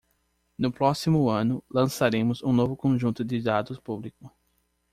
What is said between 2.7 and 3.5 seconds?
conjunto de